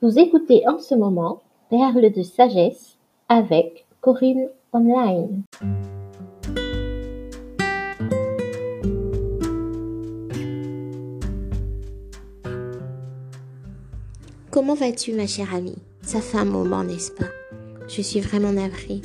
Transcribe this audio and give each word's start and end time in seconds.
Vous 0.00 0.16
écoutez 0.16 0.62
en 0.68 0.78
ce 0.78 0.94
moment 0.94 1.42
Perles 1.70 2.12
de 2.12 2.22
sagesse 2.22 2.96
avec 3.28 3.84
Corinne 4.00 4.48
Online. 4.72 5.42
Comment 14.52 14.74
vas-tu 14.74 15.14
ma 15.14 15.26
chère 15.26 15.52
amie? 15.52 15.74
Ça 16.02 16.20
fait 16.20 16.38
un 16.38 16.44
moment, 16.44 16.84
n'est-ce 16.84 17.10
pas? 17.10 17.26
Je 17.88 18.00
suis 18.00 18.20
vraiment 18.20 18.52
navrée. 18.52 19.02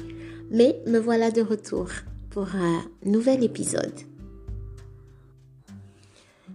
Mais 0.52 0.80
me 0.86 1.00
voilà 1.00 1.32
de 1.32 1.42
retour 1.42 1.88
pour 2.30 2.46
un 2.54 2.84
nouvel 3.04 3.44
épisode. 3.44 4.00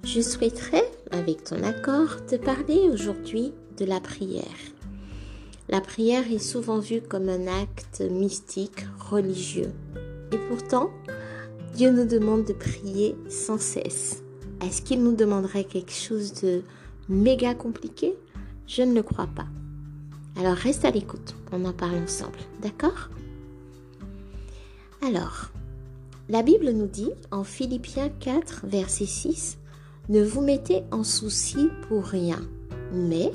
Je 0.04 0.20
souhaiterais, 0.20 0.84
avec 1.10 1.42
ton 1.42 1.60
accord, 1.64 2.24
te 2.26 2.36
parler 2.36 2.88
aujourd'hui 2.88 3.52
de 3.78 3.84
la 3.84 4.00
prière. 4.00 4.44
La 5.68 5.80
prière 5.80 6.30
est 6.32 6.38
souvent 6.38 6.78
vue 6.78 7.00
comme 7.00 7.28
un 7.28 7.46
acte 7.46 8.00
mystique, 8.00 8.86
religieux. 8.98 9.72
Et 10.32 10.38
pourtant, 10.48 10.90
Dieu 11.74 11.90
nous 11.90 12.06
demande 12.06 12.44
de 12.44 12.52
prier 12.52 13.16
sans 13.28 13.58
cesse. 13.58 14.22
Est-ce 14.64 14.82
qu'il 14.82 15.02
nous 15.02 15.14
demanderait 15.14 15.64
quelque 15.64 15.92
chose 15.92 16.32
de 16.42 16.62
méga 17.08 17.54
compliqué? 17.54 18.16
Je 18.66 18.82
ne 18.82 18.94
le 18.94 19.02
crois 19.02 19.28
pas. 19.28 19.46
Alors 20.36 20.54
reste 20.54 20.84
à 20.84 20.90
l'écoute, 20.90 21.34
on 21.52 21.64
en 21.64 21.72
parle 21.72 22.02
ensemble, 22.02 22.38
d'accord? 22.62 23.10
Alors, 25.06 25.50
la 26.28 26.42
Bible 26.42 26.70
nous 26.70 26.86
dit 26.86 27.10
en 27.30 27.44
Philippiens 27.44 28.08
4, 28.08 28.66
verset 28.66 29.06
6, 29.06 29.58
Ne 30.08 30.22
vous 30.22 30.40
mettez 30.40 30.82
en 30.90 31.04
souci 31.04 31.68
pour 31.88 32.04
rien, 32.04 32.40
mais 32.92 33.32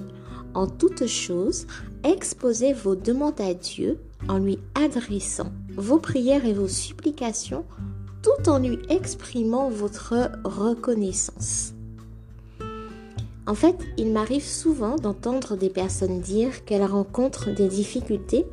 en 0.54 0.68
toute 0.68 1.08
chose, 1.08 1.68
exposez 2.04 2.74
vos 2.74 2.96
demandes 2.96 3.42
à 3.42 3.54
Dieu 3.54 4.00
en 4.28 4.38
lui 4.38 4.60
adressant 4.76 5.52
vos 5.76 6.00
prières 6.00 6.46
et 6.46 6.54
vos 6.54 6.68
supplications 6.68 7.66
tout 8.22 8.50
en 8.50 8.60
lui 8.60 8.80
exprimant 8.90 9.70
votre 9.70 10.32
reconnaissance. 10.46 11.74
En 13.46 13.56
fait, 13.56 13.76
il 13.98 14.14
m'arrive 14.14 14.46
souvent 14.46 14.96
d'entendre 14.96 15.58
des 15.58 15.70
personnes 15.70 16.22
dire 16.22 16.64
qu'elles 16.64 16.86
rencontrent 16.86 17.54
des 17.54 17.68
difficultés, 17.68 18.46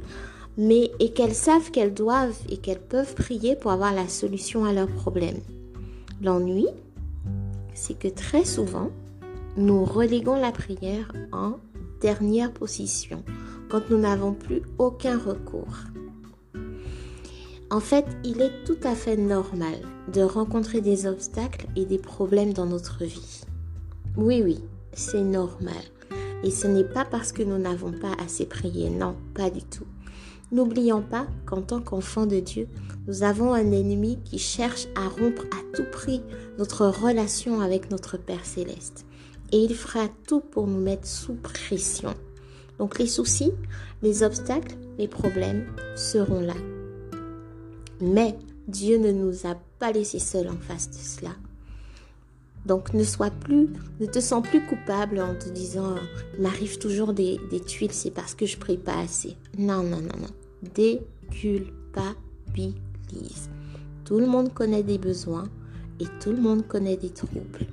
mais 0.58 0.90
et 0.98 1.12
qu'elles 1.12 1.34
savent 1.34 1.70
qu'elles 1.70 1.94
doivent 1.94 2.36
et 2.48 2.56
qu'elles 2.56 2.80
peuvent 2.80 3.14
prier 3.14 3.54
pour 3.54 3.70
avoir 3.70 3.94
la 3.94 4.08
solution 4.08 4.64
à 4.64 4.72
leurs 4.72 4.88
problèmes. 4.88 5.40
L'ennui, 6.20 6.66
c'est 7.72 7.96
que 7.96 8.08
très 8.08 8.44
souvent, 8.44 8.90
nous 9.56 9.84
reléguons 9.84 10.36
la 10.36 10.50
prière 10.50 11.12
en 11.32 11.54
dernière 12.00 12.52
position 12.52 13.22
quand 13.70 13.90
nous 13.90 13.98
n'avons 13.98 14.32
plus 14.32 14.62
aucun 14.78 15.18
recours. 15.18 15.76
En 17.70 17.80
fait, 17.80 18.06
il 18.24 18.40
est 18.42 18.64
tout 18.64 18.78
à 18.82 18.96
fait 18.96 19.16
normal 19.16 19.76
de 20.12 20.22
rencontrer 20.22 20.80
des 20.80 21.06
obstacles 21.06 21.66
et 21.76 21.84
des 21.84 21.98
problèmes 21.98 22.52
dans 22.52 22.66
notre 22.66 23.04
vie. 23.04 23.42
Oui, 24.16 24.42
oui, 24.44 24.58
c'est 24.92 25.22
normal. 25.22 25.82
Et 26.42 26.50
ce 26.50 26.66
n'est 26.66 26.84
pas 26.84 27.04
parce 27.04 27.30
que 27.30 27.44
nous 27.44 27.58
n'avons 27.58 27.92
pas 27.92 28.14
assez 28.18 28.46
prié, 28.46 28.90
non, 28.90 29.14
pas 29.34 29.50
du 29.50 29.62
tout. 29.62 29.86
N'oublions 30.50 31.02
pas 31.02 31.28
qu'en 31.46 31.62
tant 31.62 31.80
qu'enfants 31.80 32.26
de 32.26 32.40
Dieu, 32.40 32.66
nous 33.06 33.22
avons 33.22 33.54
un 33.54 33.70
ennemi 33.70 34.18
qui 34.24 34.38
cherche 34.38 34.88
à 34.96 35.06
rompre 35.06 35.44
à 35.52 35.76
tout 35.76 35.84
prix 35.92 36.22
notre 36.58 36.86
relation 36.86 37.60
avec 37.60 37.90
notre 37.92 38.16
Père 38.16 38.44
céleste 38.44 39.06
et 39.52 39.58
il 39.58 39.74
fera 39.74 40.08
tout 40.26 40.40
pour 40.40 40.66
nous 40.66 40.80
mettre 40.80 41.06
sous 41.06 41.34
pression. 41.34 42.14
Donc 42.78 42.98
les 42.98 43.06
soucis, 43.06 43.52
les 44.02 44.22
obstacles, 44.22 44.76
les 44.98 45.08
problèmes 45.08 45.66
seront 45.96 46.40
là. 46.40 46.54
Mais 48.00 48.36
Dieu 48.68 48.98
ne 48.98 49.12
nous 49.12 49.46
a 49.46 49.56
pas 49.78 49.92
laissés 49.92 50.18
seuls 50.18 50.48
en 50.48 50.56
face 50.56 50.90
de 50.90 50.96
cela. 50.96 51.32
Donc 52.66 52.92
ne 52.94 53.04
sois 53.04 53.30
plus, 53.30 53.68
ne 54.00 54.06
te 54.06 54.20
sens 54.20 54.46
plus 54.46 54.64
coupable 54.66 55.20
en 55.20 55.34
te 55.34 55.48
disant 55.48 55.94
il 56.34 56.42
m'arrive 56.42 56.78
toujours 56.78 57.12
des, 57.12 57.38
des 57.50 57.60
tuiles, 57.60 57.92
c'est 57.92 58.10
parce 58.10 58.34
que 58.34 58.46
je 58.46 58.58
prie 58.58 58.76
pas 58.76 58.98
assez. 58.98 59.36
Non, 59.58 59.82
non, 59.82 60.00
non, 60.00 60.16
non. 60.18 60.28
Déculpabilise. 60.74 63.50
Tout 64.04 64.18
le 64.18 64.26
monde 64.26 64.52
connaît 64.52 64.82
des 64.82 64.98
besoins 64.98 65.44
et 66.00 66.06
tout 66.20 66.32
le 66.32 66.40
monde 66.40 66.66
connaît 66.66 66.96
des 66.96 67.10
troubles. 67.10 67.66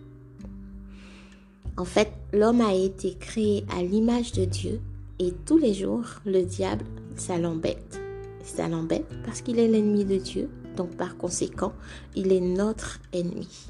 En 1.77 1.85
fait, 1.85 2.11
l'homme 2.33 2.61
a 2.61 2.73
été 2.73 3.13
créé 3.13 3.63
à 3.69 3.83
l'image 3.83 4.31
de 4.31 4.45
Dieu 4.45 4.81
et 5.19 5.31
tous 5.45 5.59
les 5.59 5.75
jours, 5.75 6.05
le 6.25 6.41
diable, 6.41 6.83
ça 7.15 7.37
l'embête. 7.37 7.99
Ça 8.43 8.67
l'embête 8.67 9.05
parce 9.23 9.41
qu'il 9.41 9.59
est 9.59 9.67
l'ennemi 9.67 10.03
de 10.03 10.17
Dieu, 10.17 10.49
donc 10.75 10.95
par 10.95 11.17
conséquent, 11.17 11.73
il 12.15 12.31
est 12.31 12.41
notre 12.41 12.99
ennemi. 13.13 13.69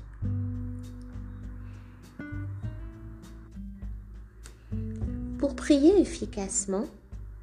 Pour 5.38 5.56
prier 5.56 6.00
efficacement, 6.00 6.86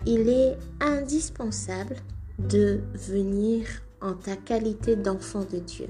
il 0.06 0.30
est 0.30 0.56
indispensable 0.80 1.96
de 2.38 2.80
venir 2.94 3.66
en 4.00 4.14
ta 4.14 4.36
qualité 4.36 4.96
d'enfant 4.96 5.44
de 5.44 5.58
Dieu. 5.58 5.88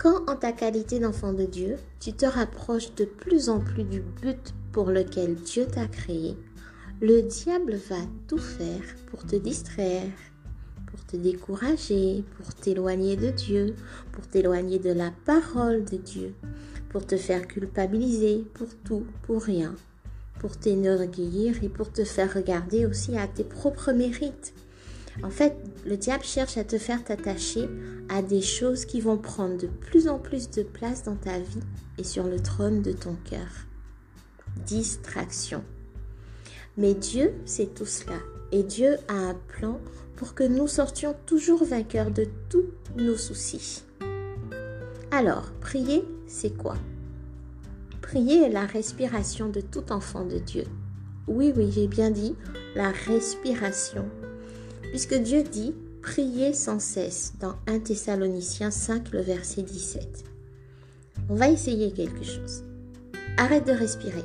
Quand 0.00 0.30
en 0.30 0.34
ta 0.34 0.52
qualité 0.52 0.98
d'enfant 0.98 1.34
de 1.34 1.44
Dieu, 1.44 1.76
tu 2.00 2.14
te 2.14 2.24
rapproches 2.24 2.94
de 2.94 3.04
plus 3.04 3.50
en 3.50 3.60
plus 3.60 3.84
du 3.84 4.00
but 4.00 4.54
pour 4.72 4.86
lequel 4.86 5.34
Dieu 5.34 5.66
t'a 5.66 5.86
créé, 5.88 6.38
le 7.02 7.20
diable 7.20 7.74
va 7.74 7.98
tout 8.26 8.38
faire 8.38 8.80
pour 9.10 9.26
te 9.26 9.36
distraire, 9.36 10.10
pour 10.86 11.04
te 11.04 11.18
décourager, 11.18 12.24
pour 12.38 12.54
t'éloigner 12.54 13.16
de 13.16 13.28
Dieu, 13.28 13.74
pour 14.12 14.26
t'éloigner 14.26 14.78
de 14.78 14.90
la 14.90 15.12
parole 15.26 15.84
de 15.84 15.98
Dieu, 15.98 16.32
pour 16.88 17.06
te 17.06 17.18
faire 17.18 17.46
culpabiliser 17.46 18.46
pour 18.54 18.68
tout, 18.82 19.04
pour 19.24 19.42
rien, 19.42 19.74
pour 20.38 20.56
t'énorgueillir 20.56 21.62
et 21.62 21.68
pour 21.68 21.92
te 21.92 22.04
faire 22.04 22.32
regarder 22.32 22.86
aussi 22.86 23.18
à 23.18 23.28
tes 23.28 23.44
propres 23.44 23.92
mérites. 23.92 24.54
En 25.22 25.30
fait, 25.30 25.56
le 25.86 25.96
diable 25.96 26.24
cherche 26.24 26.56
à 26.56 26.64
te 26.64 26.78
faire 26.78 27.04
t'attacher 27.04 27.68
à 28.08 28.22
des 28.22 28.42
choses 28.42 28.84
qui 28.84 29.00
vont 29.00 29.18
prendre 29.18 29.58
de 29.58 29.66
plus 29.66 30.08
en 30.08 30.18
plus 30.18 30.50
de 30.50 30.62
place 30.62 31.04
dans 31.04 31.16
ta 31.16 31.38
vie 31.38 31.60
et 31.98 32.04
sur 32.04 32.24
le 32.24 32.40
trône 32.40 32.82
de 32.82 32.92
ton 32.92 33.16
cœur. 33.28 33.66
Distraction. 34.66 35.62
Mais 36.76 36.94
Dieu 36.94 37.34
sait 37.44 37.66
tout 37.66 37.86
cela 37.86 38.18
et 38.52 38.62
Dieu 38.62 38.96
a 39.08 39.14
un 39.14 39.34
plan 39.34 39.78
pour 40.16 40.34
que 40.34 40.44
nous 40.44 40.66
sortions 40.66 41.14
toujours 41.26 41.64
vainqueurs 41.64 42.10
de 42.10 42.26
tous 42.48 42.66
nos 42.96 43.16
soucis. 43.16 43.84
Alors, 45.10 45.50
prier, 45.60 46.04
c'est 46.26 46.56
quoi? 46.56 46.76
Prier 48.00 48.44
est 48.44 48.50
la 48.50 48.66
respiration 48.66 49.48
de 49.48 49.60
tout 49.60 49.92
enfant 49.92 50.24
de 50.24 50.38
Dieu. 50.38 50.64
Oui, 51.26 51.52
oui, 51.56 51.70
j'ai 51.72 51.86
bien 51.86 52.10
dit 52.10 52.34
la 52.74 52.90
respiration 52.90 54.08
Puisque 54.90 55.14
Dieu 55.14 55.44
dit, 55.44 55.72
priez 56.02 56.52
sans 56.52 56.80
cesse 56.80 57.34
dans 57.38 57.54
1 57.68 57.78
Thessaloniciens 57.78 58.72
5, 58.72 59.12
le 59.12 59.20
verset 59.20 59.62
17. 59.62 60.24
On 61.28 61.36
va 61.36 61.48
essayer 61.48 61.92
quelque 61.92 62.24
chose. 62.24 62.64
Arrête 63.36 63.66
de 63.66 63.72
respirer. 63.72 64.24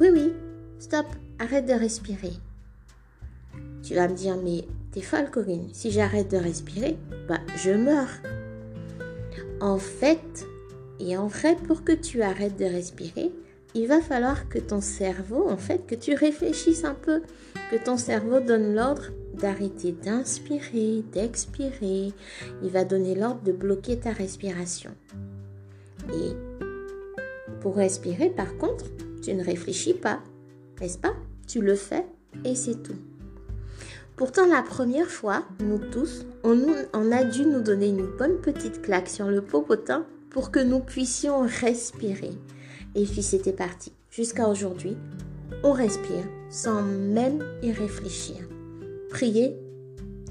Oui, 0.00 0.08
oui, 0.12 0.32
stop, 0.78 1.06
arrête 1.38 1.64
de 1.64 1.72
respirer. 1.72 2.32
Tu 3.82 3.94
vas 3.94 4.08
me 4.08 4.14
dire, 4.14 4.36
mais 4.36 4.66
t'es 4.92 5.00
folle 5.00 5.30
Corinne, 5.30 5.70
si 5.72 5.90
j'arrête 5.90 6.30
de 6.30 6.36
respirer, 6.36 6.98
bah 7.26 7.40
je 7.56 7.70
meurs. 7.70 8.20
En 9.62 9.78
fait, 9.78 10.44
et 11.00 11.16
en 11.16 11.28
vrai, 11.28 11.56
pour 11.66 11.82
que 11.82 11.92
tu 11.92 12.20
arrêtes 12.20 12.58
de 12.58 12.66
respirer, 12.66 13.32
il 13.74 13.88
va 13.88 14.02
falloir 14.02 14.50
que 14.50 14.58
ton 14.58 14.82
cerveau, 14.82 15.48
en 15.48 15.56
fait, 15.56 15.86
que 15.86 15.94
tu 15.94 16.14
réfléchisses 16.14 16.84
un 16.84 16.94
peu, 16.94 17.22
que 17.70 17.76
ton 17.82 17.96
cerveau 17.96 18.40
donne 18.40 18.74
l'ordre 18.74 19.10
d'arrêter 19.44 19.92
d'inspirer, 19.92 21.04
d'expirer. 21.12 22.14
Il 22.62 22.70
va 22.70 22.84
donner 22.84 23.14
l'ordre 23.14 23.42
de 23.42 23.52
bloquer 23.52 23.98
ta 23.98 24.10
respiration. 24.10 24.90
Et 26.08 26.32
pour 27.60 27.76
respirer, 27.76 28.30
par 28.30 28.56
contre, 28.56 28.86
tu 29.22 29.34
ne 29.34 29.44
réfléchis 29.44 29.92
pas, 29.92 30.20
n'est-ce 30.80 30.96
pas? 30.96 31.12
Tu 31.46 31.60
le 31.60 31.74
fais 31.74 32.06
et 32.46 32.54
c'est 32.54 32.82
tout. 32.82 32.96
Pourtant, 34.16 34.46
la 34.46 34.62
première 34.62 35.10
fois, 35.10 35.44
nous 35.60 35.76
tous, 35.78 36.24
on, 36.42 37.12
a 37.12 37.24
dû 37.24 37.44
nous 37.44 37.60
donner 37.60 37.88
une 37.88 38.06
bonne 38.16 38.40
petite 38.40 38.80
claque 38.80 39.10
sur 39.10 39.28
le 39.28 39.42
popotin 39.42 40.06
pour 40.30 40.52
que 40.52 40.60
nous 40.60 40.80
puissions 40.80 41.42
respirer. 41.42 42.32
Et 42.94 43.04
puis 43.04 43.22
c'était 43.22 43.52
parti. 43.52 43.92
Jusqu'à 44.08 44.48
aujourd'hui, 44.48 44.96
on 45.62 45.72
respire 45.72 46.24
sans 46.48 46.80
même 46.80 47.44
y 47.62 47.72
réfléchir. 47.72 48.36
Prier 49.14 49.56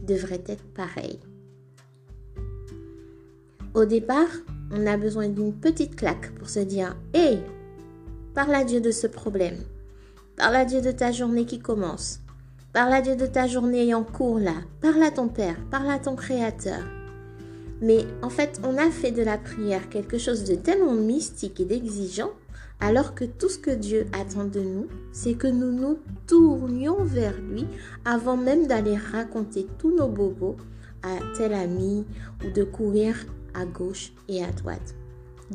devrait 0.06 0.44
être 0.46 0.66
pareil. 0.74 1.18
Au 3.74 3.86
départ, 3.86 4.28
on 4.74 4.86
a 4.86 4.98
besoin 4.98 5.30
d'une 5.30 5.54
petite 5.54 5.96
claque 5.96 6.36
pour 6.36 6.50
se 6.50 6.60
dire 6.60 6.98
Hé, 7.14 7.38
parle 8.34 8.54
à 8.56 8.66
Dieu 8.66 8.82
de 8.82 8.92
ce 8.92 9.08
problème. 9.08 9.56
Parle 10.36 10.58
à 10.58 10.66
Dieu 10.66 10.82
de 10.82 10.92
ta 10.92 11.14
journée 11.14 11.46
qui 11.46 11.60
commence. 11.60 12.20
Parle 12.74 12.92
à 12.92 13.02
Dieu 13.02 13.16
de 13.16 13.26
ta 13.26 13.48
journée 13.48 13.94
en 13.94 14.04
cours 14.04 14.38
là. 14.38 14.56
Parle 14.82 15.04
à 15.04 15.12
ton 15.12 15.30
Père. 15.30 15.56
Parle 15.72 15.90
à 15.90 16.00
ton 16.00 16.18
Créateur. 16.18 16.84
Mais 17.80 18.06
en 18.22 18.30
fait, 18.30 18.60
on 18.66 18.78
a 18.78 18.92
fait 18.92 19.12
de 19.12 19.24
la 19.24 19.38
prière 19.38 19.88
quelque 19.88 20.18
chose 20.18 20.44
de 20.44 20.56
tellement 20.56 20.92
mystique 20.92 21.62
et 21.62 21.66
d'exigeant, 21.66 22.32
alors 22.84 23.16
que 23.16 23.24
tout 23.24 23.48
ce 23.48 23.58
que 23.58 23.72
Dieu 23.72 24.08
attend 24.12 24.44
de 24.44 24.60
nous, 24.60 24.88
c'est 25.14 25.36
que 25.36 25.48
nous 25.48 25.72
nous 25.72 26.00
tournions 26.28 27.02
vers 27.02 27.40
lui 27.40 27.66
avant 28.04 28.36
même 28.36 28.68
d'aller 28.68 28.98
raconter 28.98 29.66
tous 29.78 29.96
nos 29.96 30.10
bobos 30.10 30.58
à 31.02 31.18
tel 31.38 31.54
ami 31.54 32.06
ou 32.46 32.52
de 32.52 32.66
courir 32.66 33.16
à 33.54 33.66
gauche 33.66 34.12
et 34.28 34.44
à 34.44 34.52
droite. 34.52 34.96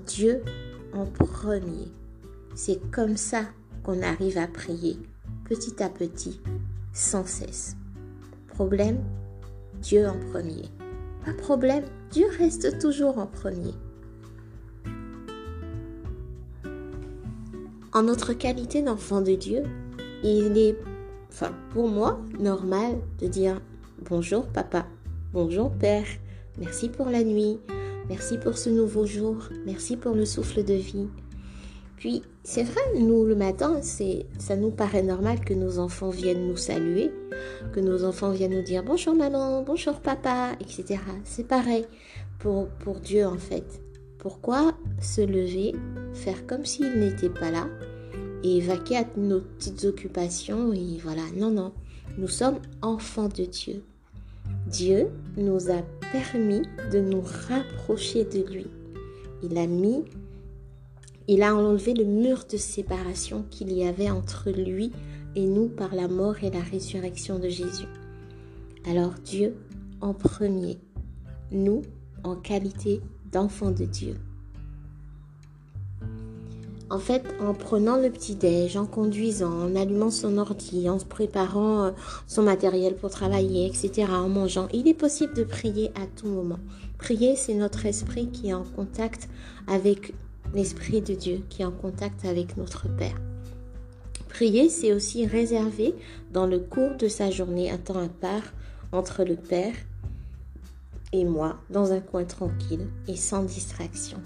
Dieu 0.06 0.40
en 0.94 1.04
premier. 1.04 1.92
C'est 2.54 2.80
comme 2.90 3.18
ça 3.18 3.42
qu'on 3.82 4.00
arrive 4.02 4.38
à 4.38 4.46
prier, 4.46 4.96
petit 5.44 5.82
à 5.82 5.90
petit, 5.90 6.40
sans 6.94 7.26
cesse. 7.26 7.76
Problème, 8.48 9.00
Dieu 9.82 10.08
en 10.08 10.18
premier. 10.32 10.64
Pas 11.26 11.34
problème, 11.34 11.84
Dieu 12.10 12.24
reste 12.38 12.78
toujours 12.78 13.18
en 13.18 13.26
premier. 13.26 13.74
En 17.94 18.02
notre 18.02 18.34
qualité 18.34 18.82
d'enfant 18.82 19.22
de 19.22 19.34
Dieu, 19.34 19.62
il 20.22 20.58
est, 20.58 20.76
enfin 21.30 21.52
pour 21.72 21.88
moi, 21.88 22.20
normal 22.38 22.98
de 23.18 23.26
dire 23.26 23.62
bonjour 24.10 24.46
papa, 24.46 24.86
bonjour 25.32 25.70
père, 25.70 26.04
merci 26.58 26.90
pour 26.90 27.06
la 27.06 27.24
nuit, 27.24 27.58
merci 28.10 28.36
pour 28.36 28.58
ce 28.58 28.68
nouveau 28.68 29.06
jour, 29.06 29.36
merci 29.64 29.96
pour 29.96 30.14
le 30.14 30.26
souffle 30.26 30.64
de 30.64 30.74
vie. 30.74 31.08
Puis, 31.96 32.22
c'est 32.44 32.62
vrai, 32.62 32.80
nous, 32.98 33.24
le 33.24 33.34
matin, 33.34 33.78
c'est, 33.80 34.26
ça 34.38 34.54
nous 34.54 34.70
paraît 34.70 35.02
normal 35.02 35.40
que 35.40 35.54
nos 35.54 35.78
enfants 35.78 36.10
viennent 36.10 36.46
nous 36.46 36.58
saluer, 36.58 37.10
que 37.72 37.80
nos 37.80 38.04
enfants 38.04 38.30
viennent 38.30 38.54
nous 38.54 38.62
dire 38.62 38.84
bonjour 38.84 39.14
maman, 39.14 39.62
bonjour 39.62 39.94
papa, 40.00 40.52
etc. 40.60 41.00
C'est 41.24 41.48
pareil 41.48 41.86
pour, 42.38 42.68
pour 42.68 43.00
Dieu, 43.00 43.26
en 43.26 43.38
fait. 43.38 43.80
Pourquoi 44.28 44.74
se 45.00 45.22
lever, 45.22 45.74
faire 46.12 46.46
comme 46.46 46.66
s'il 46.66 47.00
n'était 47.00 47.30
pas 47.30 47.50
là 47.50 47.66
et 48.44 48.60
vaquer 48.60 48.98
à 48.98 49.04
nos 49.16 49.40
petites 49.40 49.86
occupations 49.86 50.70
et 50.74 50.98
voilà. 51.02 51.22
Non, 51.34 51.50
non. 51.50 51.72
Nous 52.18 52.28
sommes 52.28 52.58
enfants 52.82 53.30
de 53.30 53.46
Dieu. 53.46 53.82
Dieu 54.66 55.08
nous 55.38 55.70
a 55.70 55.80
permis 56.12 56.60
de 56.92 57.00
nous 57.00 57.22
rapprocher 57.48 58.24
de 58.24 58.46
lui. 58.52 58.66
Il 59.42 59.56
a 59.56 59.66
mis 59.66 60.04
il 61.26 61.42
a 61.42 61.56
enlevé 61.56 61.94
le 61.94 62.04
mur 62.04 62.44
de 62.52 62.58
séparation 62.58 63.46
qu'il 63.48 63.72
y 63.72 63.86
avait 63.86 64.10
entre 64.10 64.50
lui 64.50 64.92
et 65.36 65.46
nous 65.46 65.68
par 65.68 65.94
la 65.94 66.06
mort 66.06 66.44
et 66.44 66.50
la 66.50 66.60
résurrection 66.60 67.38
de 67.38 67.48
Jésus. 67.48 67.88
Alors 68.86 69.14
Dieu 69.24 69.56
en 70.02 70.12
premier, 70.12 70.76
nous 71.50 71.80
en 72.24 72.36
qualité 72.36 73.00
d'enfants 73.32 73.70
de 73.70 73.84
Dieu. 73.84 74.16
En 76.90 76.98
fait, 76.98 77.22
en 77.40 77.52
prenant 77.52 77.98
le 77.98 78.08
petit-déj, 78.08 78.78
en 78.78 78.86
conduisant, 78.86 79.52
en 79.52 79.76
allumant 79.76 80.10
son 80.10 80.38
ordi, 80.38 80.88
en 80.88 80.96
préparant 80.96 81.84
euh, 81.84 81.90
son 82.26 82.42
matériel 82.42 82.94
pour 82.94 83.10
travailler, 83.10 83.66
etc., 83.66 84.08
en 84.10 84.30
mangeant, 84.30 84.68
il 84.72 84.88
est 84.88 84.94
possible 84.94 85.34
de 85.34 85.44
prier 85.44 85.90
à 85.96 86.06
tout 86.06 86.28
moment. 86.28 86.58
Prier, 86.96 87.36
c'est 87.36 87.52
notre 87.52 87.84
esprit 87.84 88.28
qui 88.28 88.48
est 88.48 88.54
en 88.54 88.64
contact 88.64 89.28
avec 89.66 90.14
l'Esprit 90.54 91.02
de 91.02 91.14
Dieu 91.14 91.42
qui 91.50 91.60
est 91.60 91.66
en 91.66 91.70
contact 91.70 92.24
avec 92.24 92.56
notre 92.56 92.88
Père. 92.88 93.20
Prier, 94.28 94.70
c'est 94.70 94.94
aussi 94.94 95.26
réserver 95.26 95.94
dans 96.32 96.46
le 96.46 96.58
cours 96.58 96.96
de 96.96 97.08
sa 97.08 97.30
journée 97.30 97.70
un 97.70 97.76
temps 97.76 98.02
à 98.02 98.08
part 98.08 98.54
entre 98.92 99.24
le 99.24 99.36
Père 99.36 99.74
et 101.12 101.24
moi, 101.24 101.58
dans 101.70 101.92
un 101.92 102.00
coin 102.00 102.24
tranquille 102.24 102.86
et 103.06 103.16
sans 103.16 103.42
distraction. 103.42 104.18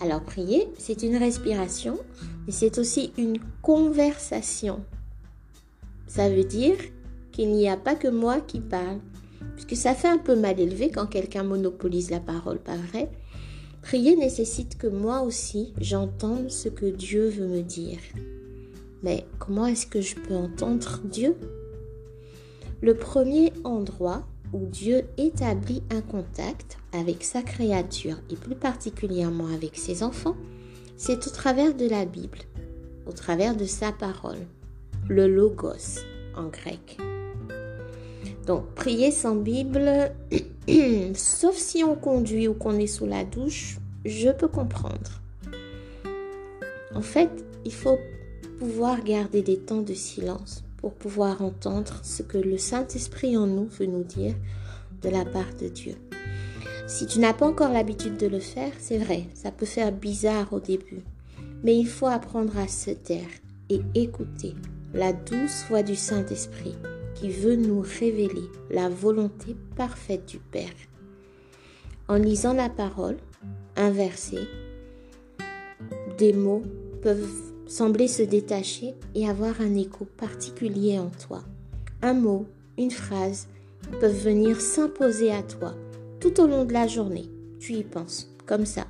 Alors 0.00 0.22
prier, 0.22 0.68
c'est 0.78 1.02
une 1.02 1.16
respiration, 1.16 1.98
mais 2.46 2.52
c'est 2.52 2.78
aussi 2.78 3.12
une 3.18 3.38
conversation. 3.62 4.80
Ça 6.06 6.28
veut 6.28 6.44
dire 6.44 6.76
qu'il 7.32 7.52
n'y 7.52 7.68
a 7.68 7.76
pas 7.76 7.96
que 7.96 8.08
moi 8.08 8.40
qui 8.40 8.60
parle, 8.60 9.00
puisque 9.56 9.76
ça 9.76 9.94
fait 9.94 10.08
un 10.08 10.18
peu 10.18 10.36
mal 10.36 10.60
élevé 10.60 10.90
quand 10.90 11.06
quelqu'un 11.06 11.42
monopolise 11.42 12.10
la 12.10 12.20
parole, 12.20 12.58
pas 12.58 12.76
vrai? 12.76 13.10
Prier 13.82 14.16
nécessite 14.16 14.78
que 14.78 14.86
moi 14.86 15.22
aussi 15.22 15.72
j'entende 15.80 16.50
ce 16.50 16.68
que 16.68 16.86
Dieu 16.86 17.28
veut 17.28 17.48
me 17.48 17.62
dire. 17.62 17.98
Mais 19.02 19.24
comment 19.38 19.66
est-ce 19.66 19.86
que 19.86 20.00
je 20.00 20.14
peux 20.14 20.34
entendre 20.34 21.00
Dieu? 21.04 21.36
Le 22.82 22.94
premier 22.94 23.52
endroit 23.64 24.24
où 24.52 24.66
Dieu 24.66 25.04
établit 25.16 25.82
un 25.90 26.00
contact 26.00 26.78
avec 26.92 27.24
sa 27.24 27.42
créature 27.42 28.16
et 28.30 28.36
plus 28.36 28.54
particulièrement 28.54 29.48
avec 29.48 29.76
ses 29.76 30.02
enfants, 30.02 30.36
c'est 30.96 31.26
au 31.26 31.30
travers 31.30 31.74
de 31.74 31.88
la 31.88 32.04
Bible, 32.04 32.38
au 33.06 33.12
travers 33.12 33.56
de 33.56 33.64
sa 33.64 33.92
parole, 33.92 34.46
le 35.08 35.28
logos 35.28 36.00
en 36.36 36.48
grec. 36.48 36.98
Donc, 38.46 38.66
prier 38.74 39.10
sans 39.10 39.36
Bible, 39.36 40.12
sauf 41.14 41.56
si 41.56 41.84
on 41.84 41.94
conduit 41.94 42.48
ou 42.48 42.54
qu'on 42.54 42.78
est 42.78 42.86
sous 42.86 43.06
la 43.06 43.24
douche, 43.24 43.78
je 44.04 44.30
peux 44.30 44.48
comprendre. 44.48 45.20
En 46.94 47.02
fait, 47.02 47.30
il 47.64 47.72
faut 47.72 47.98
pouvoir 48.58 49.04
garder 49.04 49.42
des 49.42 49.58
temps 49.58 49.82
de 49.82 49.94
silence 49.94 50.64
pour 50.78 50.94
pouvoir 50.94 51.42
entendre 51.42 52.00
ce 52.02 52.22
que 52.22 52.38
le 52.38 52.56
Saint-Esprit 52.58 53.36
en 53.36 53.46
nous 53.46 53.66
veut 53.66 53.86
nous 53.86 54.04
dire 54.04 54.34
de 55.02 55.10
la 55.10 55.24
part 55.24 55.54
de 55.60 55.68
Dieu. 55.68 55.94
Si 56.86 57.06
tu 57.06 57.18
n'as 57.18 57.34
pas 57.34 57.46
encore 57.46 57.72
l'habitude 57.72 58.16
de 58.16 58.26
le 58.26 58.40
faire, 58.40 58.72
c'est 58.78 58.98
vrai, 58.98 59.24
ça 59.34 59.50
peut 59.50 59.66
faire 59.66 59.92
bizarre 59.92 60.52
au 60.52 60.60
début, 60.60 61.02
mais 61.62 61.76
il 61.76 61.86
faut 61.86 62.06
apprendre 62.06 62.56
à 62.56 62.66
se 62.66 62.90
taire 62.90 63.28
et 63.68 63.82
écouter 63.94 64.54
la 64.94 65.12
douce 65.12 65.64
voix 65.68 65.82
du 65.82 65.94
Saint-Esprit 65.94 66.74
qui 67.14 67.28
veut 67.30 67.56
nous 67.56 67.80
révéler 67.80 68.48
la 68.70 68.88
volonté 68.88 69.56
parfaite 69.76 70.26
du 70.26 70.38
Père. 70.38 70.70
En 72.06 72.16
lisant 72.16 72.54
la 72.54 72.70
parole, 72.70 73.18
un 73.76 73.90
verset, 73.90 74.46
des 76.16 76.32
mots 76.32 76.62
peuvent 77.02 77.47
sembler 77.68 78.08
se 78.08 78.22
détacher 78.22 78.94
et 79.14 79.28
avoir 79.28 79.60
un 79.60 79.76
écho 79.76 80.06
particulier 80.16 80.98
en 80.98 81.10
toi. 81.10 81.44
Un 82.02 82.14
mot, 82.14 82.46
une 82.78 82.90
phrase 82.90 83.46
peuvent 84.00 84.24
venir 84.24 84.60
s'imposer 84.60 85.30
à 85.30 85.42
toi 85.42 85.74
tout 86.20 86.40
au 86.40 86.46
long 86.46 86.64
de 86.64 86.72
la 86.72 86.86
journée. 86.86 87.28
Tu 87.60 87.74
y 87.74 87.84
penses, 87.84 88.34
comme 88.46 88.66
ça. 88.66 88.86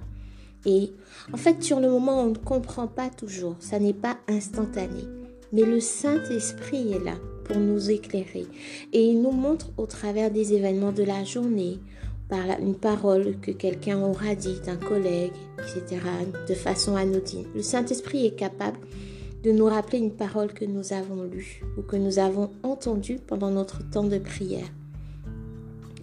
Et 0.64 0.92
en 1.32 1.36
fait, 1.36 1.62
sur 1.62 1.80
le 1.80 1.90
moment, 1.90 2.22
on 2.22 2.30
ne 2.30 2.36
comprend 2.36 2.86
pas 2.86 3.10
toujours, 3.10 3.56
ça 3.60 3.78
n'est 3.78 3.92
pas 3.92 4.18
instantané. 4.28 5.04
Mais 5.52 5.62
le 5.62 5.80
Saint-Esprit 5.80 6.92
est 6.92 7.04
là 7.04 7.14
pour 7.44 7.56
nous 7.56 7.90
éclairer. 7.90 8.46
Et 8.92 9.04
il 9.04 9.22
nous 9.22 9.32
montre 9.32 9.70
au 9.76 9.86
travers 9.86 10.30
des 10.30 10.52
événements 10.52 10.92
de 10.92 11.02
la 11.02 11.24
journée, 11.24 11.78
par 12.28 12.44
une 12.60 12.74
parole 12.74 13.38
que 13.40 13.50
quelqu'un 13.50 14.00
aura 14.00 14.34
dit, 14.34 14.60
un 14.66 14.76
collègue, 14.76 15.32
etc., 15.58 16.00
de 16.48 16.54
façon 16.54 16.96
anodine. 16.96 17.46
Le 17.54 17.62
Saint-Esprit 17.62 18.26
est 18.26 18.36
capable 18.36 18.78
de 19.42 19.50
nous 19.50 19.66
rappeler 19.66 19.98
une 19.98 20.12
parole 20.12 20.52
que 20.52 20.64
nous 20.64 20.92
avons 20.92 21.22
lue 21.22 21.62
ou 21.76 21.82
que 21.82 21.96
nous 21.96 22.18
avons 22.18 22.50
entendue 22.62 23.18
pendant 23.26 23.50
notre 23.50 23.88
temps 23.88 24.04
de 24.04 24.18
prière. 24.18 24.68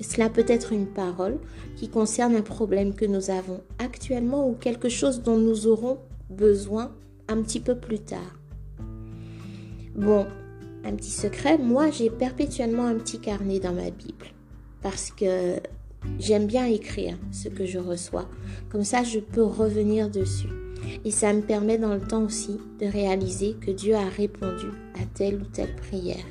Cela 0.02 0.30
peut 0.30 0.46
être 0.48 0.74
une 0.74 0.88
parole 0.88 1.38
qui 1.76 1.90
concerne 1.90 2.36
un 2.36 2.42
problème 2.42 2.96
que 2.96 3.06
nous 3.06 3.30
avons 3.30 3.62
actuellement 3.80 4.48
ou 4.48 4.54
quelque 4.54 4.90
chose 4.90 5.22
dont 5.22 5.38
nous 5.38 5.68
aurons 5.68 6.00
besoin 6.30 6.92
un 7.28 7.42
petit 7.42 7.60
peu 7.60 7.76
plus 7.76 8.00
tard. 8.00 8.40
Bon, 9.96 10.26
un 10.84 10.94
petit 10.94 11.12
secret, 11.12 11.58
moi 11.58 11.90
j'ai 11.92 12.10
perpétuellement 12.10 12.86
un 12.86 12.96
petit 12.96 13.20
carnet 13.20 13.60
dans 13.60 13.74
ma 13.74 13.90
Bible 13.90 14.28
parce 14.82 15.12
que 15.12 15.60
j'aime 16.20 16.48
bien 16.48 16.66
écrire 16.66 17.18
ce 17.32 17.50
que 17.50 17.66
je 17.66 17.80
reçois. 17.80 18.28
Comme 18.70 18.84
ça, 18.84 19.04
je 19.04 19.20
peux 19.20 19.44
revenir 19.44 20.10
dessus. 20.10 20.50
Et 21.04 21.12
ça 21.12 21.34
me 21.34 21.42
permet 21.42 21.78
dans 21.78 21.94
le 21.94 22.02
temps 22.02 22.24
aussi 22.24 22.58
de 22.80 22.86
réaliser 22.86 23.56
que 23.60 23.72
Dieu 23.72 23.96
a 23.96 24.08
répondu 24.08 24.68
à 24.96 25.06
telle 25.14 25.36
ou 25.36 25.46
telle 25.46 25.76
prière. 25.76 26.26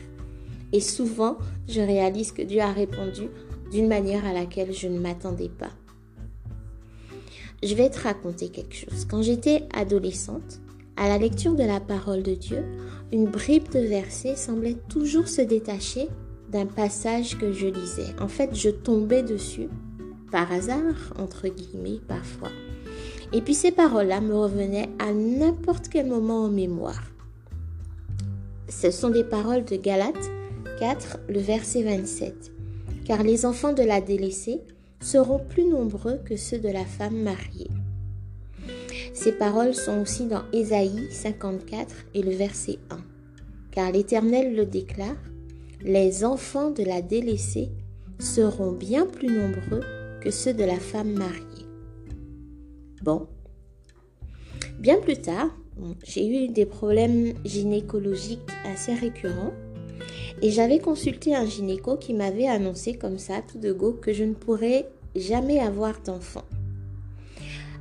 Et 0.73 0.81
souvent, 0.81 1.39
je 1.69 1.81
réalise 1.81 2.33
que 2.33 2.43
Dieu 2.43 2.61
a 2.61 2.73
répondu 2.73 3.29
d'une 3.71 3.89
manière 3.89 4.25
à 4.25 4.33
laquelle 4.33 4.73
je 4.73 4.89
ne 4.89 4.99
m'attendais 4.99 5.49
pas. 5.49 5.71
Je 7.63 7.75
vais 7.75 7.91
te 7.91 8.01
raconter 8.01 8.49
quelque 8.49 8.75
chose. 8.75 9.07
Quand 9.09 9.23
j'étais 9.23 9.63
adolescente, 9.73 10.61
à 10.97 11.09
la 11.09 11.19
lecture 11.19 11.55
de 11.55 11.63
la 11.63 11.81
parole 11.81 12.23
de 12.23 12.35
Dieu, 12.35 12.63
une 13.13 13.27
bribe 13.27 13.71
de 13.73 13.81
verset 13.81 14.37
semblait 14.37 14.77
toujours 14.89 15.29
se 15.29 15.43
détacher 15.43 16.09
d'un 16.55 16.67
passage 16.67 17.37
que 17.37 17.53
je 17.53 17.67
lisais. 17.67 18.15
En 18.21 18.29
fait, 18.29 18.55
je 18.55 18.71
tombais 18.71 19.25
dessus 19.25 19.69
par 20.31 20.53
hasard, 20.53 21.13
entre 21.19 21.49
guillemets, 21.49 21.99
parfois. 22.07 22.53
Et 23.33 23.41
puis 23.41 23.55
ces 23.55 23.73
paroles-là 23.73 24.21
me 24.21 24.37
revenaient 24.37 24.89
à 25.01 25.13
n'importe 25.13 25.89
quel 25.89 26.07
moment 26.07 26.45
en 26.45 26.49
mémoire. 26.49 27.03
ce 28.69 28.93
sont 28.93 29.11
des 29.11 29.25
paroles 29.25 29.65
de 29.65 29.75
Galates 29.75 30.31
4, 30.79 31.19
le 31.29 31.41
verset 31.41 31.83
27. 31.83 32.53
Car 33.05 33.25
les 33.25 33.47
enfants 33.47 33.73
de 33.73 33.83
la 33.83 34.01
délaissée 34.01 34.61
seront 35.01 35.41
plus 35.41 35.65
nombreux 35.65 36.21
que 36.25 36.37
ceux 36.37 36.59
de 36.59 36.69
la 36.69 36.85
femme 36.85 37.17
mariée. 37.17 37.71
Ces 39.13 39.33
paroles 39.33 39.75
sont 39.75 40.01
aussi 40.03 40.27
dans 40.27 40.45
Ésaïe 40.53 41.09
54 41.11 41.95
et 42.15 42.23
le 42.23 42.31
verset 42.31 42.79
1. 42.91 42.99
Car 43.73 43.91
l'Éternel 43.91 44.55
le 44.55 44.67
déclare, 44.67 45.17
les 45.85 46.25
enfants 46.25 46.71
de 46.71 46.83
la 46.83 47.03
délaissée 47.03 47.69
seront 48.19 48.73
bien 48.73 49.05
plus 49.05 49.29
nombreux 49.29 49.83
que 50.23 50.31
ceux 50.31 50.55
de 50.55 50.65
la 50.65 50.81
femme 50.81 51.13
mariée. 51.13 51.67
Bon. 53.03 53.27
Bien 54.79 54.99
plus 54.99 55.19
tard, 55.19 55.55
j'ai 56.03 56.27
eu 56.27 56.49
des 56.49 56.65
problèmes 56.65 57.35
gynécologiques 57.45 58.41
assez 58.65 58.95
récurrents 58.95 59.53
et 60.41 60.51
j'avais 60.51 60.79
consulté 60.79 61.35
un 61.35 61.45
gynéco 61.45 61.99
qui 61.99 62.15
m'avait 62.15 62.49
annoncé 62.49 62.95
comme 62.95 63.19
ça, 63.19 63.43
tout 63.43 63.59
de 63.59 63.73
go, 63.73 63.93
que 63.93 64.15
je 64.15 64.25
ne 64.25 64.33
pourrais 64.33 64.89
jamais 65.15 65.61
avoir 65.61 66.01
d'enfant. 66.01 66.45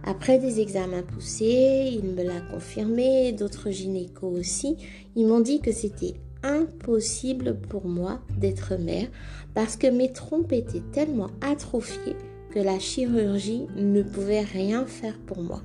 Après 0.04 0.40
des 0.40 0.60
examens 0.60 1.04
poussés, 1.04 1.90
il 1.94 2.04
me 2.04 2.24
l'a 2.24 2.42
confirmé, 2.52 3.32
d'autres 3.32 3.72
gynécos 3.72 4.38
aussi, 4.38 4.76
ils 5.16 5.26
m'ont 5.26 5.40
dit 5.40 5.62
que 5.62 5.72
c'était 5.72 6.16
impossible 6.44 7.58
pour 7.70 7.88
moi 7.88 8.20
d'être 8.38 8.76
mère 8.76 9.08
parce 9.54 9.78
que 9.78 9.88
mes 9.88 10.12
trompes 10.12 10.52
étaient 10.52 10.84
tellement 10.92 11.30
atrophiées 11.42 12.16
que 12.52 12.60
la 12.60 12.80
chirurgie 12.80 13.66
ne 13.76 14.04
pouvait 14.04 14.42
rien 14.42 14.86
faire 14.86 15.18
pour 15.26 15.42
moi. 15.42 15.62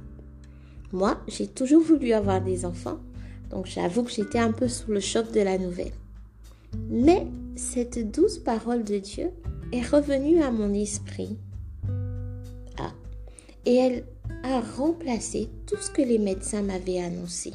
Moi, 0.93 1.21
j'ai 1.29 1.47
toujours 1.47 1.83
voulu 1.83 2.13
avoir 2.13 2.41
des 2.43 2.65
enfants, 2.65 2.99
donc 3.51 3.67
j'avoue 3.67 4.05
que 4.05 4.11
j'étais 4.11 4.39
un 4.39 4.53
peu 4.53 4.69
sous 4.69 4.91
le 4.91 5.01
choc 5.01 5.31
de 5.33 5.41
la 5.41 5.59
nouvelle. 5.59 5.93
Mais 6.89 7.27
cette 7.57 8.11
douce 8.11 8.39
parole 8.39 8.85
de 8.85 8.99
Dieu 8.99 9.31
est 9.73 9.87
revenue 9.87 10.43
à 10.43 10.51
mon 10.51 10.73
esprit. 10.73 11.37
Ah, 12.79 12.93
et 13.67 13.75
elle 13.75 14.05
a 14.45 14.61
remplacé 14.61 15.51
tout 15.67 15.77
ce 15.81 15.91
que 15.91 16.03
les 16.03 16.19
médecins 16.19 16.63
m'avaient 16.63 17.01
annoncé. 17.01 17.53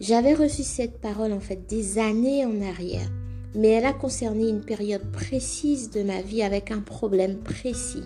J'avais 0.00 0.34
reçu 0.34 0.62
cette 0.62 1.00
parole 1.00 1.32
en 1.32 1.40
fait 1.40 1.66
des 1.68 1.98
années 1.98 2.44
en 2.44 2.60
arrière, 2.60 3.10
mais 3.54 3.68
elle 3.68 3.86
a 3.86 3.94
concerné 3.94 4.48
une 4.48 4.60
période 4.60 5.10
précise 5.10 5.90
de 5.90 6.02
ma 6.02 6.20
vie 6.20 6.42
avec 6.42 6.70
un 6.70 6.80
problème 6.80 7.38
précis. 7.38 8.04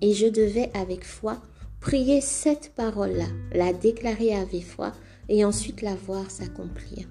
Et 0.00 0.14
je 0.14 0.26
devais 0.26 0.70
avec 0.72 1.04
foi 1.04 1.42
prier 1.80 2.22
cette 2.22 2.72
parole-là, 2.74 3.26
la 3.52 3.74
déclarer 3.74 4.34
avec 4.34 4.64
foi 4.64 4.92
et 5.28 5.44
ensuite 5.44 5.82
la 5.82 5.94
voir 5.94 6.30
s'accomplir. 6.30 7.06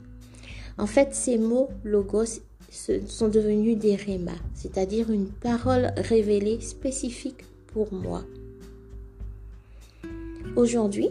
En 0.79 0.87
fait, 0.87 1.13
ces 1.13 1.37
mots 1.37 1.69
logos 1.83 2.41
sont 2.71 3.27
devenus 3.27 3.77
des 3.77 3.95
rémas, 3.95 4.31
c'est-à-dire 4.55 5.11
une 5.11 5.27
parole 5.27 5.93
révélée 5.97 6.59
spécifique 6.61 7.45
pour 7.67 7.93
moi. 7.93 8.23
Aujourd'hui, 10.55 11.09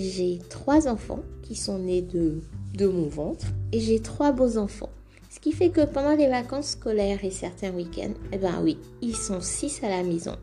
j'ai 0.00 0.40
trois 0.50 0.88
enfants 0.88 1.22
qui 1.42 1.54
sont 1.54 1.78
nés 1.78 2.02
de, 2.02 2.40
de 2.74 2.86
mon 2.86 3.08
ventre 3.08 3.46
et 3.72 3.80
j'ai 3.80 4.00
trois 4.00 4.32
beaux 4.32 4.58
enfants. 4.58 4.90
Ce 5.30 5.40
qui 5.40 5.52
fait 5.52 5.70
que 5.70 5.84
pendant 5.84 6.14
les 6.14 6.28
vacances 6.28 6.70
scolaires 6.70 7.24
et 7.24 7.30
certains 7.30 7.70
week-ends, 7.70 8.14
eh 8.32 8.38
ben 8.38 8.60
oui, 8.62 8.78
ils 9.02 9.16
sont 9.16 9.40
six 9.40 9.82
à 9.82 9.88
la 9.88 10.02
maison. 10.02 10.36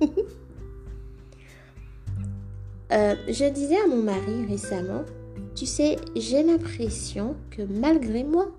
Euh, 2.92 3.14
je 3.26 3.46
disais 3.46 3.78
à 3.78 3.86
mon 3.86 4.02
mari 4.02 4.44
récemment, 4.46 5.02
tu 5.54 5.64
sais, 5.64 5.96
j'ai 6.14 6.42
l'impression 6.42 7.36
que 7.50 7.62
malgré 7.62 8.22
moi, 8.22 8.52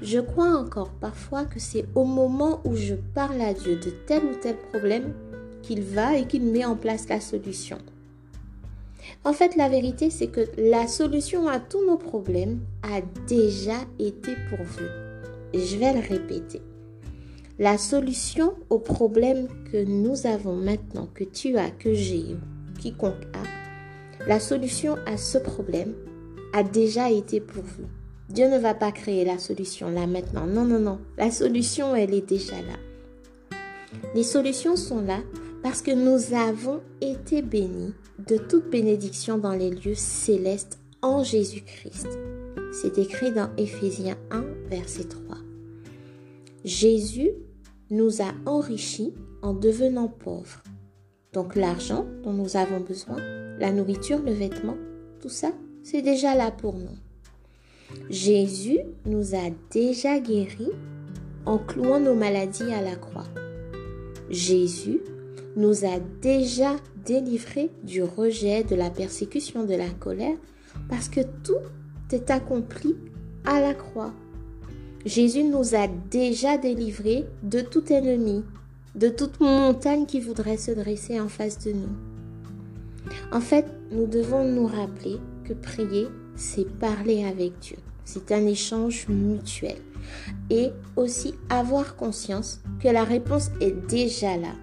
je 0.00 0.20
crois 0.20 0.54
encore 0.54 0.90
parfois 0.90 1.44
que 1.44 1.58
c'est 1.58 1.84
au 1.96 2.04
moment 2.04 2.60
où 2.64 2.76
je 2.76 2.94
parle 2.94 3.40
à 3.40 3.52
Dieu 3.52 3.80
de 3.80 3.90
tel 4.06 4.22
ou 4.24 4.34
tel 4.40 4.56
problème 4.70 5.12
qu'il 5.62 5.82
va 5.82 6.16
et 6.16 6.26
qu'il 6.26 6.44
met 6.44 6.64
en 6.64 6.76
place 6.76 7.08
la 7.08 7.20
solution. 7.20 7.78
En 9.24 9.34
fait, 9.34 9.54
la 9.56 9.68
vérité, 9.68 10.08
c'est 10.08 10.28
que 10.28 10.48
la 10.56 10.86
solution 10.86 11.46
à 11.46 11.60
tous 11.60 11.84
nos 11.86 11.98
problèmes 11.98 12.60
a 12.82 13.02
déjà 13.26 13.76
été 13.98 14.32
pourvue. 14.48 14.88
Je 15.52 15.76
vais 15.76 15.92
le 15.92 16.00
répéter. 16.00 16.62
La 17.58 17.76
solution 17.76 18.54
au 18.70 18.78
problème 18.78 19.46
que 19.70 19.84
nous 19.84 20.26
avons 20.26 20.56
maintenant, 20.56 21.06
que 21.12 21.24
tu 21.24 21.58
as, 21.58 21.70
que 21.70 21.92
j'ai, 21.92 22.36
quiconque 22.78 23.26
a, 23.34 24.26
la 24.26 24.40
solution 24.40 24.96
à 25.06 25.18
ce 25.18 25.36
problème 25.36 25.94
a 26.54 26.62
déjà 26.62 27.10
été 27.10 27.40
pourvue. 27.40 27.86
Dieu 28.30 28.48
ne 28.48 28.58
va 28.58 28.72
pas 28.72 28.92
créer 28.92 29.26
la 29.26 29.38
solution 29.38 29.90
là 29.90 30.06
maintenant. 30.06 30.46
Non, 30.46 30.64
non, 30.64 30.78
non. 30.78 30.98
La 31.18 31.30
solution, 31.30 31.94
elle 31.94 32.14
est 32.14 32.26
déjà 32.26 32.56
là. 32.56 33.58
Les 34.14 34.22
solutions 34.22 34.76
sont 34.76 35.02
là 35.02 35.18
parce 35.62 35.82
que 35.82 35.90
nous 35.90 36.34
avons 36.34 36.80
été 37.00 37.42
bénis 37.42 37.94
de 38.28 38.36
toute 38.36 38.70
bénédiction 38.70 39.38
dans 39.38 39.52
les 39.52 39.70
lieux 39.70 39.94
célestes 39.94 40.78
en 41.02 41.22
Jésus-Christ. 41.22 42.08
C'est 42.72 42.98
écrit 42.98 43.32
dans 43.32 43.50
Éphésiens 43.56 44.16
1, 44.30 44.44
verset 44.68 45.04
3. 45.04 45.36
Jésus 46.64 47.30
nous 47.90 48.22
a 48.22 48.32
enrichis 48.46 49.14
en 49.42 49.54
devenant 49.54 50.08
pauvres. 50.08 50.62
Donc 51.32 51.56
l'argent 51.56 52.06
dont 52.22 52.32
nous 52.32 52.56
avons 52.56 52.80
besoin, 52.80 53.16
la 53.58 53.72
nourriture, 53.72 54.20
le 54.22 54.32
vêtement, 54.32 54.76
tout 55.20 55.28
ça, 55.28 55.52
c'est 55.82 56.02
déjà 56.02 56.34
là 56.34 56.50
pour 56.50 56.74
nous. 56.74 56.96
Jésus 58.08 58.80
nous 59.06 59.34
a 59.34 59.50
déjà 59.70 60.18
guéris 60.18 60.72
en 61.46 61.58
clouant 61.58 62.00
nos 62.00 62.14
maladies 62.14 62.72
à 62.72 62.82
la 62.82 62.96
croix. 62.96 63.26
Jésus 64.28 65.00
nous 65.56 65.84
a 65.84 65.98
déjà 66.20 66.76
délivrés 67.04 67.70
du 67.82 68.02
rejet, 68.02 68.64
de 68.64 68.74
la 68.74 68.90
persécution, 68.90 69.64
de 69.64 69.74
la 69.74 69.90
colère, 69.90 70.36
parce 70.88 71.08
que 71.08 71.20
tout 71.42 71.60
est 72.12 72.30
accompli 72.30 72.96
à 73.44 73.60
la 73.60 73.74
croix. 73.74 74.12
Jésus 75.04 75.44
nous 75.44 75.74
a 75.74 75.88
déjà 76.10 76.58
délivrés 76.58 77.24
de 77.42 77.60
tout 77.60 77.90
ennemi, 77.92 78.44
de 78.94 79.08
toute 79.08 79.40
montagne 79.40 80.06
qui 80.06 80.20
voudrait 80.20 80.58
se 80.58 80.72
dresser 80.72 81.18
en 81.20 81.28
face 81.28 81.58
de 81.64 81.72
nous. 81.72 81.96
En 83.32 83.40
fait, 83.40 83.66
nous 83.90 84.06
devons 84.06 84.44
nous 84.44 84.66
rappeler 84.66 85.18
que 85.44 85.54
prier, 85.54 86.06
c'est 86.36 86.68
parler 86.78 87.24
avec 87.24 87.58
Dieu. 87.60 87.76
C'est 88.04 88.32
un 88.32 88.46
échange 88.46 89.06
mutuel. 89.08 89.76
Et 90.50 90.70
aussi 90.96 91.34
avoir 91.48 91.96
conscience 91.96 92.60
que 92.82 92.88
la 92.88 93.04
réponse 93.04 93.50
est 93.60 93.88
déjà 93.88 94.36
là. 94.36 94.54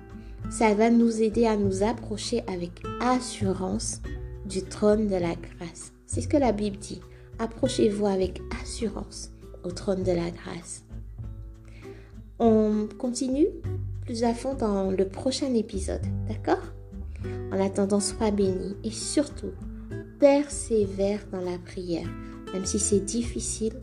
Ça 0.50 0.74
va 0.74 0.90
nous 0.90 1.22
aider 1.22 1.46
à 1.46 1.58
nous 1.58 1.84
approcher 1.84 2.42
avec 2.48 2.82
assurance 3.02 4.02
du 4.46 4.64
trône 4.64 5.08
de 5.08 5.16
la 5.16 5.36
grâce. 5.36 5.94
C'est 6.06 6.22
ce 6.22 6.28
que 6.28 6.38
la 6.38 6.52
Bible 6.52 6.78
dit. 6.78 7.02
Approchez-vous 7.38 8.08
avec 8.08 8.42
assurance 8.62 9.32
au 9.64 9.72
trône 9.72 10.04
de 10.04 10.12
la 10.12 10.32
grâce. 10.32 10.84
On 12.40 12.88
continue 12.98 13.48
plus 14.02 14.24
à 14.24 14.34
fond 14.34 14.54
dans 14.54 14.90
le 14.90 15.08
prochain 15.08 15.54
épisode, 15.54 16.06
d'accord? 16.28 16.64
En 17.52 17.60
attendant, 17.60 18.00
sois 18.00 18.32
béni 18.32 18.76
et 18.84 18.92
surtout, 18.92 19.52
persévère 20.20 21.20
dans 21.32 21.42
la 21.42 21.58
prière, 21.60 22.08
même 22.54 22.66
si 22.66 22.80
c'est 22.80 23.02
difficile, 23.02 23.74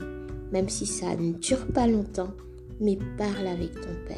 même 0.50 0.68
si 0.68 0.87
ça 0.87 1.14
ne 1.14 1.33
dure 1.33 1.66
pas 1.68 1.87
longtemps, 1.87 2.33
mais 2.80 2.99
parle 3.18 3.47
avec 3.47 3.73
ton 3.75 3.94
Père. 4.09 4.16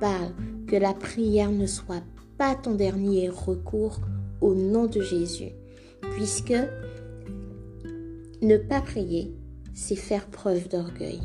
Parle 0.00 0.32
que 0.72 0.76
la 0.78 0.94
prière 0.94 1.52
ne 1.52 1.66
soit 1.66 2.02
pas 2.38 2.54
ton 2.54 2.74
dernier 2.74 3.28
recours 3.28 4.00
au 4.40 4.54
nom 4.54 4.86
de 4.86 5.02
Jésus, 5.02 5.50
puisque 6.12 6.54
ne 8.40 8.56
pas 8.56 8.80
prier, 8.80 9.30
c'est 9.74 9.96
faire 9.96 10.26
preuve 10.28 10.70
d'orgueil. 10.70 11.20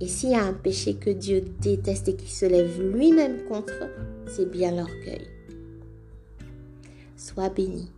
Et 0.00 0.08
s'il 0.08 0.30
y 0.30 0.34
a 0.34 0.44
un 0.44 0.52
péché 0.52 0.94
que 0.96 1.10
Dieu 1.10 1.44
déteste 1.60 2.08
et 2.08 2.16
qui 2.16 2.28
se 2.28 2.46
lève 2.46 2.82
lui-même 2.82 3.44
contre, 3.44 3.88
c'est 4.26 4.50
bien 4.50 4.72
l'orgueil. 4.72 5.28
Sois 7.16 7.50
béni. 7.50 7.92